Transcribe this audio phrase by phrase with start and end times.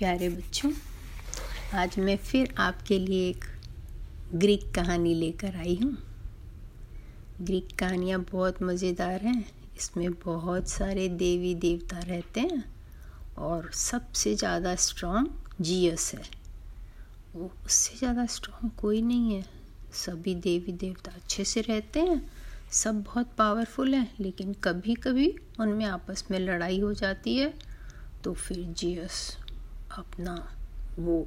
[0.00, 0.70] प्यारे बच्चों,
[1.74, 3.44] आज मैं फिर आपके लिए एक
[4.34, 5.96] ग्रीक कहानी लेकर आई हूँ।
[7.42, 9.44] ग्रीक कहानियाँ बहुत मज़ेदार हैं।
[9.76, 12.62] इसमें बहुत सारे देवी देवता रहते हैं
[13.38, 16.22] और सबसे ज़्यादा स्ट्रॉन्ग जीएस है।
[17.34, 19.44] वो उससे ज़्यादा स्ट्रॉन्ग कोई नहीं है।
[19.96, 22.20] सभी देवी देवता अच्छे से रहते हैं,
[22.72, 27.52] सब बहुत पावरफुल हैं, लेकिन कभी कभी उनमें आपस में लड़ाई हो जाती है
[28.24, 29.36] तो फिर जियस
[29.90, 30.34] अपना
[30.98, 31.26] वो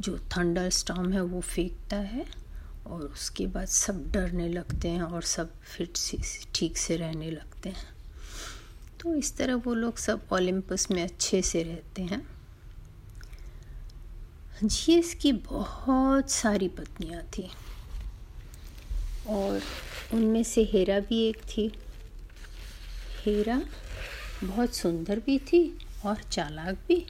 [0.00, 2.26] जो थंडर स्टॉम है वो फेंकता है
[2.86, 5.92] और उसके बाद सब डरने लगते हैं और सब फिर
[6.54, 7.88] ठीक से रहने लगते हैं।
[9.00, 12.26] तो इस तरह वो लोग सब ओलंपस में अच्छे से रहते हैं।
[14.64, 17.50] जीएस की बहुत सारी पत्नियाँ थी
[19.28, 19.60] और
[20.14, 21.70] उनमें से हेरा भी एक थी।
[23.24, 23.62] हेरा
[24.44, 25.62] बहुत सुंदर भी थी
[26.06, 27.06] और चालाक भी।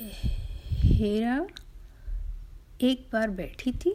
[0.00, 1.46] हेरा
[2.80, 3.94] एक बार बैठी थी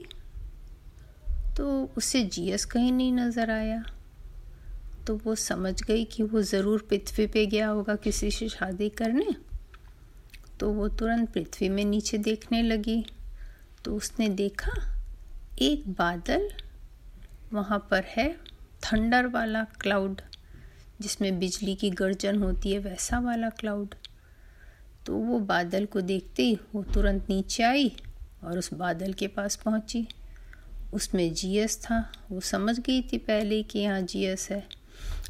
[1.58, 3.84] तो उसे जीएस कहीं नहीं नज़र आया।
[5.08, 9.36] तो वो समझ गई कि वो ज़रूर पृथ्वी पे गया होगा किसी से शादी करने।
[10.60, 13.04] तो वो तुरंत पृथ्वी में नीचे देखने लगी।
[13.86, 14.72] तो उसने देखा,
[15.62, 16.50] एक बादल
[17.54, 18.28] वहाँ पर है,
[18.84, 20.22] थंडर वाला क्लाउड,
[21.02, 23.96] जिसमें बिजली की गर्जन होती है वैसा वाला क्लाउड।
[25.06, 27.96] तो वो बादल को देखते ही वो तुरंत नीचे आई
[28.44, 30.08] और उस बादल के पास पहुँची।
[30.94, 34.68] उसमें जीएस था। वो समझ गई थी पहले कि यहाँ जीएस है।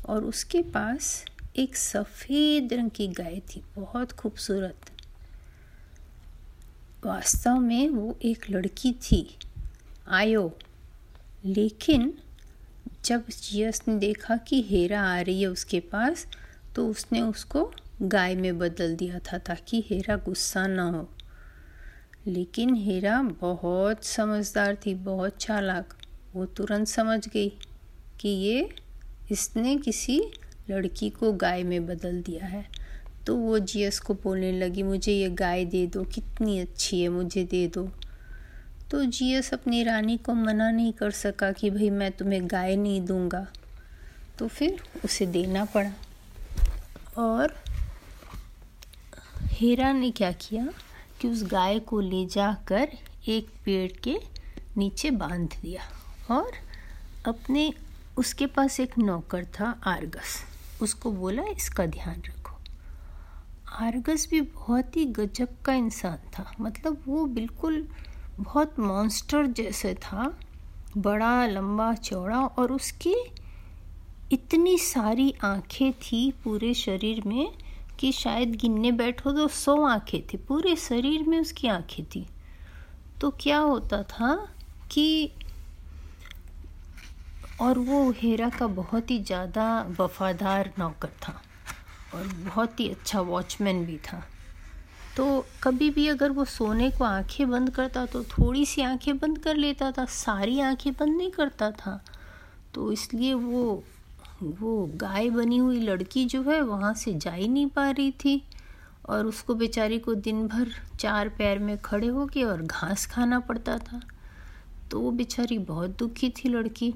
[0.05, 4.75] और उसके पास एक सफ़ेद रंग की गाय थी। बहुत खूबसूरत।
[7.05, 9.37] वास्तव में वो एक लड़की थी।
[10.07, 10.57] आयो।
[11.45, 12.13] लेकिन
[13.05, 16.27] जब जियस ने देखा कि हेरा आ रही है उसके पास
[16.75, 17.73] तो उसने उसको
[18.03, 21.09] गाय में बदल दिया था ताकि हेरा गुस्सा ना हो।
[22.27, 25.93] लेकिन हेरा बहुत समझदार थी, बहुत चालाक।
[26.35, 27.49] वो तुरंत समझ गई
[28.19, 28.69] कि ये
[29.31, 30.23] इसने किसी
[30.69, 32.69] लड़की को गाय में बदल दिया है।
[33.27, 37.43] तो वो जियस को बोलने लगी, मुझे ये गाय दे दो, कितनी अच्छी है, मुझे
[37.43, 37.91] दे दो।
[38.91, 43.05] तो जीएस अपनी रानी को मना नहीं कर सका कि, भाई, मैं तुम्हें गाय नहीं
[43.05, 43.47] दूँगा।
[44.39, 45.91] तो फिर उसे देना पड़ा।
[47.17, 47.63] और
[49.53, 50.67] हीरा ने क्या किया
[51.21, 52.89] कि उस गाय को ले जाकर
[53.27, 54.19] एक पेड़ के
[54.77, 55.81] नीचे बाँध दिया
[56.35, 56.51] और
[57.27, 57.73] अपने,
[58.17, 60.43] उसके पास एक नौकर था, आर्गस।
[60.81, 62.57] उसको बोला, इसका ध्यान रखो।
[63.73, 67.87] आर्गस भी बहुत ही गजब का इंसान था। मतलब वो बिल्कुल
[68.39, 70.39] बहुत मॉन्स्टर जैसे था।
[70.97, 73.15] बड़ा, लंबा, चौड़ा और उसकी
[74.31, 77.53] इतनी सारी आँखें थी पूरे शरीर में
[78.03, 82.25] कि शायद गिनने बैठो तो सौ आँखें थी, पूरे शरीर में उसकी आँखें थी।
[83.21, 84.35] तो क्या होता था
[84.91, 85.31] कि
[87.61, 89.67] और वो हेरा का बहुत ही ज़्यादा
[89.99, 91.33] वफादार नौकर था
[92.15, 94.23] और बहुत ही अच्छा वॉचमैन भी था।
[95.17, 99.37] तो कभी भी अगर वो सोने को आँखें बंद करता तो थोड़ी सी आँखें बंद
[99.39, 101.99] कर लेता था, सारी आँखें बंद नहीं करता था।
[102.73, 103.83] तो इसलिए वो
[104.51, 108.43] वो गाय बनी हुई लड़की जो है, वहाँ से जा ही नहीं पा रही थी
[109.05, 110.67] और उसको बेचारी को दिन भर
[110.99, 114.01] चार पैर में खड़े होके और घास खाना पड़ता था।
[114.91, 116.93] तो वो बेचारी बहुत दुखी थी लड़की।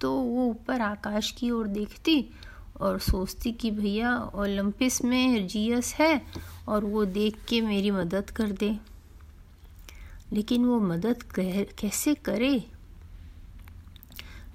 [0.00, 2.30] तो वो ऊपर आकाश की ओर देखती
[2.80, 6.22] और सोचती कि भैया, ओलंपिस में जीएस है
[6.68, 8.78] और वो देख के मेरी मदद कर दे।
[10.32, 11.22] लेकिन वो मदद
[11.78, 12.64] कैसे करे?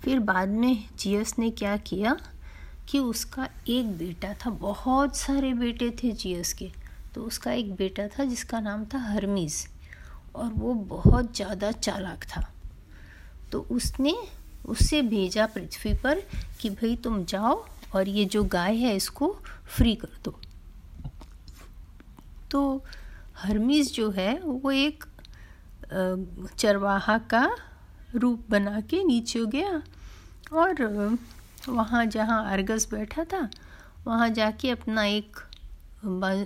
[0.05, 2.15] फिर बाद में जीएस ने क्या किया
[2.89, 6.69] कि उसका एक बेटा था, बहुत सारे बेटे थे जीएस के।
[7.15, 9.55] तो उसका एक बेटा था जिसका नाम था हरमीज
[10.35, 12.43] और वो बहुत ज़्यादा चालाक था।
[13.51, 14.15] तो उसने
[14.65, 16.21] उससे भेजा पृथ्वी पर
[16.61, 17.55] कि भाई तुम जाओ
[17.95, 19.35] और ये जो गाय है इसको
[19.67, 20.39] फ्री कर दो।
[22.51, 22.83] तो
[23.37, 25.03] हरमीज जो है वो एक
[26.57, 27.49] चरवाहा का
[28.15, 29.81] रूप बना के नीचे गया
[30.53, 31.17] और
[31.69, 33.49] वहाँ जहाँ अर्गस बैठा था,
[34.05, 35.39] वहाँ जाके अपना एक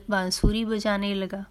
[0.10, 1.46] बांसुरी बजाने लगा।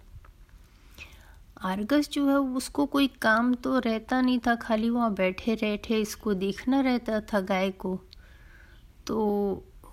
[1.61, 6.33] आर्गस जो है, उसको कोई काम तो रहता नहीं था, खाली वहाँ बैठे रहते, इसको
[6.33, 7.99] देखना रहता था गाय को।
[9.07, 9.17] तो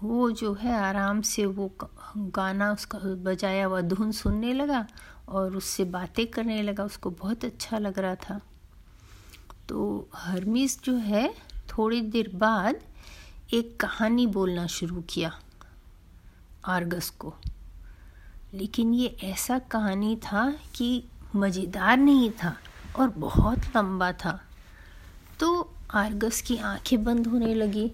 [0.03, 1.71] वो जो है, आराम से वो
[2.17, 4.87] गाना उसका बजाया हुआ धुन सुनने लगा
[5.29, 8.41] और उससे बातें करने लगा, उसको बहुत अच्छा लग रहा था।
[9.69, 11.35] तो हरमिस जो है
[11.79, 12.77] थोड़ी देर बाद
[13.55, 15.33] एक कहानी बोलना शुरू किया,
[16.65, 17.35] आर्गस को।
[18.55, 21.05] लेकिन ये ऐसा कहानी था कि
[21.37, 22.57] मज़ेदार नहीं था
[22.99, 24.41] और बहुत लंबा था।
[25.41, 27.91] तो आर्गस की आँखें बंद होने लगी।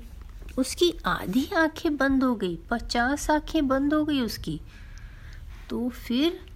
[0.59, 4.61] उसकी आधी आँखें बंद हो गई, पचास आँखें बंद हो गई उसकी।
[5.71, 6.52] तो फिर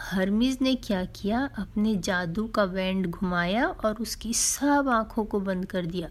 [0.00, 1.50] हरमिज ने क्या किया?
[1.58, 6.08] अपने जादू का बैंड घुमाया और उसकी सब आँखों को बंद कर दिया।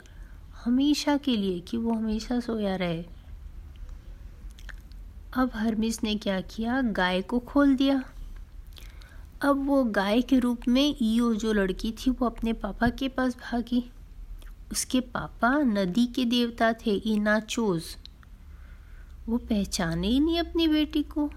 [0.66, 3.06] हमेशा के लिए कि वो हमेशा सोया रहे।
[5.38, 6.82] अब हरमिज ने क्या किया?
[6.82, 8.04] गाय को खोल दिया।
[9.42, 13.36] अब वो गाय के रूप में ईओ जो लड़की थी, वो अपने पापा के पास
[13.36, 13.92] भागी।
[14.72, 17.84] उसके पापा नदी के देवता थे, इनाचोज।
[19.28, 21.32] वो पहचाने ही नहीं अपनी बेटी को।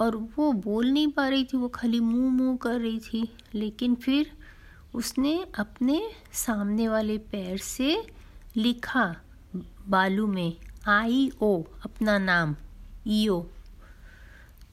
[0.00, 3.94] और वो बोल नहीं पा रही थी, वो खाली मुँह मुँह कर रही थी। लेकिन
[3.94, 4.30] फिर
[4.94, 8.06] उसने अपने सामने वाले पैर से
[8.56, 9.16] लिखा,
[9.88, 10.56] बालू में,
[10.86, 12.56] आई ओ, अपना नाम
[13.06, 13.46] ईओ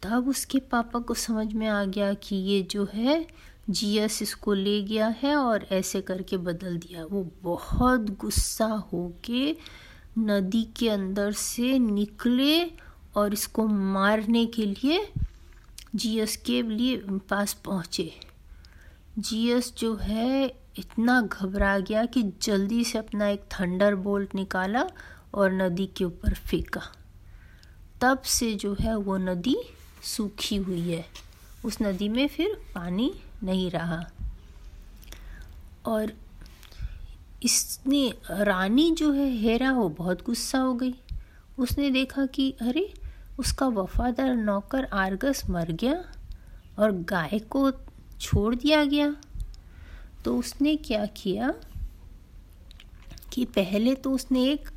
[0.03, 3.27] तब उसके पापा को समझ में आ गया कि ये जो है,
[3.69, 9.57] जीएस इसको ले गया है और ऐसे करके बदल दिया। वो बहुत गुस्सा होके
[10.17, 12.71] नदी के अंदर से निकले
[13.15, 15.11] और इसको मारने के लिए
[15.95, 18.13] जीएस के लिए पास पहुँचे।
[19.19, 20.47] जीएस जो है
[20.77, 24.85] इतना घबरा गया कि जल्दी से अपना एक थंडर बोल्ट निकाला
[25.33, 26.81] और नदी के ऊपर फेंका।
[28.01, 29.55] तब से जो है वो नदी
[30.03, 31.05] सूखी हुई है।
[31.65, 33.13] उस नदी में फिर पानी
[33.43, 34.05] नहीं रहा।
[35.85, 36.13] और
[37.43, 40.95] इसने रानी जो है, हेरा वो बहुत गुस्सा हो गई।
[41.59, 42.93] उसने देखा कि अरे
[43.41, 45.93] उसका वफादार नौकर आर्गस मर गया
[46.79, 47.71] और गाय को
[48.19, 49.15] छोड़ दिया गया।
[50.25, 51.53] तो उसने क्या किया
[53.33, 54.69] कि पहले तो उसने एक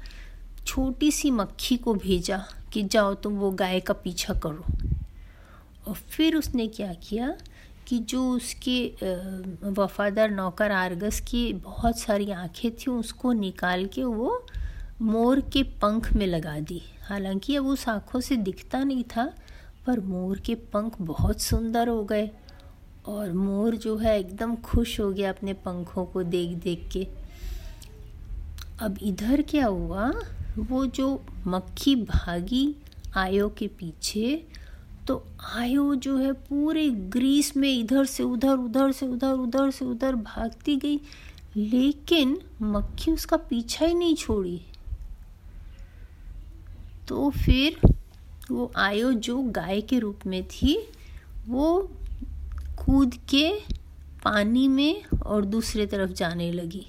[0.66, 4.64] छोटी सी मक्खी को भेजा कि जाओ तुम वो गाय का पीछा करो।
[5.88, 7.34] और फिर उसने क्या किया
[7.86, 8.78] कि जो उसके
[9.72, 14.46] वफादार नौकर आर्गस की बहुत सारी आँखें थी, उसको निकाल के वो
[15.02, 19.24] मोर के पंख में लगा दी। हालाँकि अब उस आँखों से दिखता नहीं था,
[19.86, 22.30] पर मोर के पंख बहुत सुंदर हो गए
[23.06, 27.06] और मोर जो है एकदम खुश हो गया अपने पंखों को देख देख के।
[28.80, 30.10] अब इधर क्या हुआ?
[30.58, 32.74] वो जो मक्खी भागी
[33.16, 34.44] आयो के पीछे
[35.06, 35.22] तो
[35.54, 40.14] आयो जो है पूरे ग्रीस में इधर से उधर उधर से उधर उधर से उधर
[40.14, 41.00] भागती गई,
[41.56, 44.60] लेकिन मक्खी उसका पीछा ही नहीं छोड़ी।
[47.08, 47.80] तो फिर
[48.50, 50.88] वो आयो जो गाय के रूप में थी,
[51.48, 51.90] वो
[52.84, 53.60] कूद के
[54.24, 56.86] पानी में और दूसरे तरफ़ जाने लगी।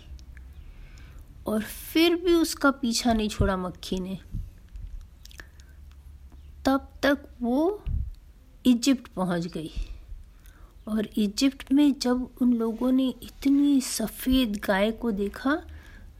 [1.47, 4.19] और फिर भी उसका पीछा नहीं छोड़ा मक्खी ने।
[6.65, 7.83] तब तक वो
[8.65, 9.71] इजिप्ट पहुँच गई।
[10.87, 15.61] और इजिप्ट में जब उन लोगों ने इतनी सफ़ेद गाय को देखा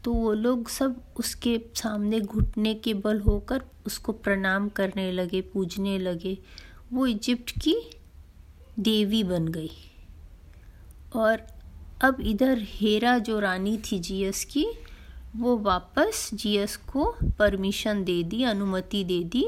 [0.06, 5.98] तो वो लोग सब उसके सामने घुटने के बल होकर उसको प्रणाम करने लगे, पूजने
[5.98, 6.38] लगे।
[6.92, 7.90] वो इजिप्ट की
[8.78, 9.70] देवी बन गई।
[11.16, 11.42] और
[12.04, 14.66] अब इधर हेरा जो रानी थी जीएस की,
[15.36, 19.46] वो वापस जीएस को परमिशन दे दी, अनुमति दे दी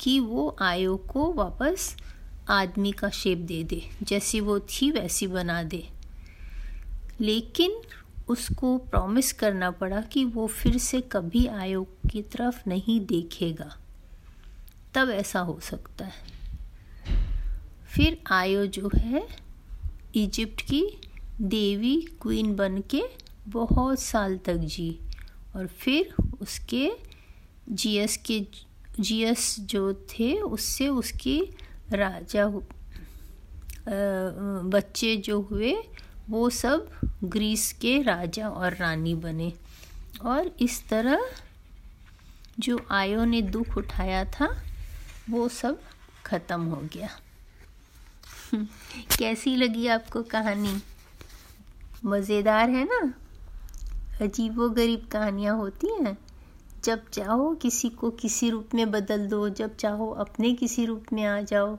[0.00, 1.96] कि वो आयो को वापस
[2.48, 5.88] आदमी का शेप दे दे, जैसी वो थी वैसी बना दे।
[7.20, 7.80] लेकिन
[8.28, 13.76] उसको प्रॉमिस करना पड़ा कि वो फिर से कभी आयोग की तरफ़ नहीं देखेगा।
[14.94, 16.34] तब ऐसा हो सकता है।
[17.86, 19.26] फिर आयो जो है,
[20.14, 21.00] इजिप्ट की
[21.40, 23.02] देवी क्वीन बन के
[23.48, 24.98] बहुत साल तक जी
[25.56, 26.90] और फिर उसके
[27.68, 28.46] जीएस के,
[29.00, 31.40] जीएस जो थे, उससे उसकी
[31.92, 32.46] राजा
[34.68, 35.76] बच्चे जो हुए
[36.30, 36.90] वो सब
[37.24, 39.52] ग्रीस के राजा और रानी बने।
[40.22, 41.30] और इस तरह
[42.58, 44.62] जो आयो ने दुख उठाया था,
[45.30, 45.80] वो सब
[46.26, 47.08] ख़त्म हो गया।
[49.18, 50.82] कैसी लगी आपको कहानी?
[52.04, 53.14] मज़ेदार है ना?
[54.20, 56.18] अजीबो गरीब कहानियाँ होती हैं।
[56.84, 61.24] जब चाहो किसी को किसी रूप में बदल दो, जब चाहो अपने किसी रूप में
[61.24, 61.78] आ जाओ।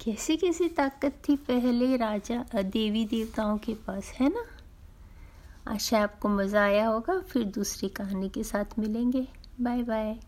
[0.00, 4.44] कैसी कैसी ताकत थी पहले राजा देवी देवताओं के पास, है ना?
[5.68, 9.28] आशा, आपको मज़ा आया होगा, फिर दूसरी कहानी के साथ मिलेंगे।
[9.60, 10.18] Bye bye